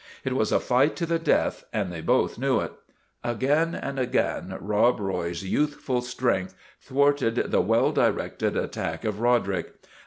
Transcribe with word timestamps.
It 0.23 0.33
was 0.33 0.51
a 0.51 0.59
fight 0.59 0.95
to 0.95 1.05
the 1.05 1.19
death, 1.19 1.63
and 1.71 1.93
they 1.93 2.01
both 2.01 2.39
knew 2.39 2.59
it. 2.59 2.71
Again 3.23 3.75
and 3.75 3.99
again 3.99 4.57
Rob 4.59 4.99
Roy's 4.99 5.43
youthful 5.43 6.01
strength 6.01 6.55
thwarted 6.81 7.35
the 7.51 7.61
well 7.61 7.91
directed 7.91 8.57
attack 8.57 9.05
of 9.05 9.19
Roderick. 9.19 9.75